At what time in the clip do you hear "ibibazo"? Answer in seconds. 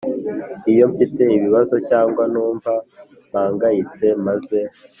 1.37-1.75